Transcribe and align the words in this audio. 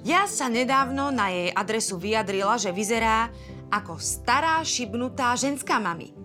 Ja 0.00 0.24
sa 0.24 0.48
nedávno 0.48 1.12
na 1.12 1.28
jej 1.28 1.52
adresu 1.52 2.00
vyjadrila, 2.00 2.56
že 2.56 2.72
vyzerá 2.72 3.28
ako 3.68 4.00
stará 4.00 4.64
šibnutá 4.64 5.36
ženská 5.36 5.76
mami. 5.76 6.16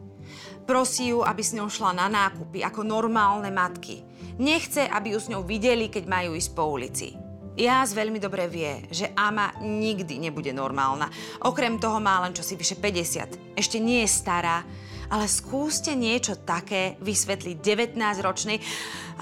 Prosí 0.64 1.12
ju, 1.12 1.22
aby 1.22 1.44
s 1.44 1.54
ňou 1.54 1.70
šla 1.70 1.92
na 1.94 2.08
nákupy 2.08 2.64
ako 2.64 2.88
normálne 2.88 3.52
matky. 3.52 4.02
Nechce, 4.40 4.88
aby 4.88 5.14
ju 5.14 5.20
s 5.22 5.30
ňou 5.30 5.44
videli, 5.44 5.92
keď 5.92 6.04
majú 6.08 6.34
ísť 6.34 6.52
po 6.56 6.72
ulici. 6.72 7.14
Jas 7.56 7.96
veľmi 7.96 8.20
dobre 8.20 8.52
vie, 8.52 8.84
že 8.92 9.12
Ama 9.16 9.60
nikdy 9.64 10.20
nebude 10.20 10.52
normálna. 10.52 11.08
Okrem 11.44 11.80
toho 11.80 12.04
má 12.04 12.20
len 12.24 12.36
čosi 12.36 12.60
vyše 12.60 12.76
50. 12.80 13.60
Ešte 13.60 13.80
nie 13.80 14.04
je 14.04 14.12
stará, 14.12 14.64
ale 15.08 15.28
skúste 15.28 15.96
niečo 15.96 16.36
také 16.36 17.00
vysvetliť 17.00 17.56
19-ročnej 17.60 18.58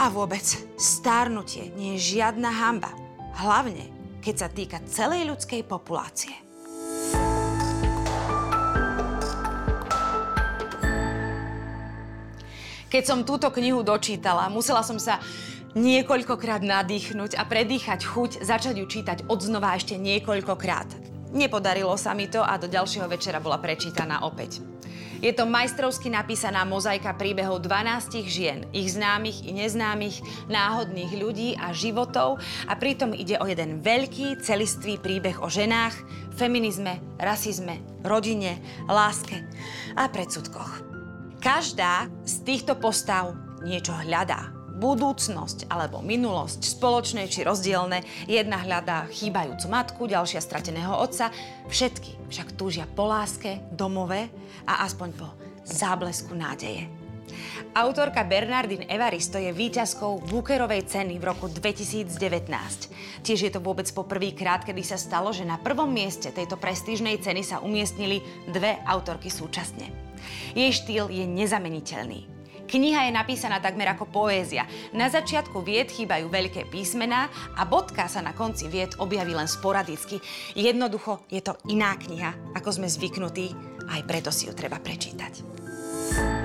a 0.01 0.09
vôbec 0.09 0.45
starnutie 0.77 1.73
nie 1.77 1.97
je 1.97 2.17
žiadna 2.17 2.49
hamba. 2.49 2.89
Hlavne, 3.37 4.02
keď 4.23 4.35
sa 4.39 4.47
týka 4.47 4.79
celej 4.87 5.27
ľudskej 5.27 5.67
populácie. 5.67 6.31
Keď 12.87 13.03
som 13.03 13.27
túto 13.27 13.51
knihu 13.51 13.83
dočítala, 13.83 14.47
musela 14.47 14.85
som 14.85 15.01
sa 15.01 15.19
niekoľkokrát 15.75 16.61
nadýchnuť 16.63 17.35
a 17.35 17.43
predýchať 17.43 18.05
chuť 18.05 18.31
začať 18.45 18.79
ju 18.79 18.85
čítať 18.85 19.17
odznova 19.27 19.75
ešte 19.75 19.97
niekoľkokrát. 19.97 21.02
Nepodarilo 21.33 21.97
sa 21.97 22.13
mi 22.13 22.29
to 22.29 22.45
a 22.45 22.61
do 22.61 22.69
ďalšieho 22.69 23.09
večera 23.09 23.41
bola 23.41 23.57
prečítaná 23.57 24.21
opäť. 24.21 24.61
Je 25.23 25.31
to 25.31 25.47
majstrovsky 25.47 26.11
napísaná 26.11 26.67
mozaika 26.67 27.15
príbehov 27.15 27.63
12 27.63 28.27
žien, 28.27 28.67
ich 28.75 28.91
známych 28.91 29.47
i 29.47 29.55
neznámych, 29.55 30.19
náhodných 30.51 31.15
ľudí 31.15 31.55
a 31.55 31.71
životov 31.71 32.43
a 32.67 32.73
pritom 32.75 33.15
ide 33.15 33.39
o 33.39 33.47
jeden 33.47 33.79
veľký 33.79 34.43
celistvý 34.43 34.99
príbeh 34.99 35.39
o 35.39 35.47
ženách, 35.47 35.95
feminizme, 36.35 36.99
rasizme, 37.23 37.79
rodine, 38.03 38.59
láske 38.91 39.47
a 39.95 40.11
predsudkoch. 40.11 40.83
Každá 41.39 42.11
z 42.27 42.43
týchto 42.43 42.75
postav 42.75 43.31
niečo 43.63 43.95
hľadá, 43.95 44.51
budúcnosť 44.73 45.69
alebo 45.69 46.01
minulosť, 46.01 46.65
spoločné 46.65 47.29
či 47.29 47.45
rozdielne. 47.45 48.01
Jedna 48.25 48.61
hľadá 48.61 49.05
chýbajúcu 49.13 49.67
matku, 49.69 50.01
ďalšia 50.09 50.41
strateného 50.41 50.97
otca. 50.97 51.29
Všetky 51.69 52.29
však 52.29 52.57
túžia 52.57 52.89
po 52.89 53.05
láske, 53.05 53.61
domove 53.69 54.27
a 54.65 54.83
aspoň 54.85 55.09
po 55.13 55.27
záblesku 55.63 56.33
nádeje. 56.33 57.03
Autorka 57.73 58.21
Bernardine 58.21 58.85
Evaristo 58.85 59.41
je 59.41 59.49
víťazkou 59.49 60.29
Bookerovej 60.29 60.85
ceny 60.85 61.17
v 61.17 61.25
roku 61.25 61.49
2019. 61.49 62.13
Tiež 63.25 63.39
je 63.49 63.51
to 63.51 63.57
vôbec 63.57 63.89
po 63.89 64.05
krát, 64.05 64.61
kedy 64.61 64.85
sa 64.85 65.01
stalo, 65.01 65.33
že 65.33 65.41
na 65.41 65.57
prvom 65.57 65.89
mieste 65.89 66.29
tejto 66.29 66.61
prestížnej 66.61 67.17
ceny 67.17 67.41
sa 67.41 67.65
umiestnili 67.65 68.21
dve 68.45 68.77
autorky 68.85 69.33
súčasne. 69.33 69.89
Jej 70.53 70.85
štýl 70.85 71.09
je 71.09 71.25
nezameniteľný. 71.25 72.29
Kniha 72.63 73.07
je 73.07 73.11
napísaná 73.13 73.59
takmer 73.59 73.91
ako 73.91 74.09
poézia. 74.09 74.65
Na 74.95 75.11
začiatku 75.11 75.61
vied 75.61 75.91
chýbajú 75.91 76.31
veľké 76.31 76.71
písmená 76.71 77.27
a 77.59 77.67
bodka 77.67 78.07
sa 78.07 78.23
na 78.23 78.31
konci 78.31 78.71
vied 78.71 78.95
objaví 78.97 79.35
len 79.35 79.47
sporadicky. 79.47 80.23
Jednoducho 80.55 81.27
je 81.27 81.43
to 81.43 81.59
iná 81.69 81.93
kniha, 81.99 82.55
ako 82.55 82.69
sme 82.81 82.87
zvyknutí, 82.89 83.53
aj 83.91 84.01
preto 84.07 84.31
si 84.31 84.47
ju 84.47 84.53
treba 84.55 84.79
prečítať. 84.79 86.42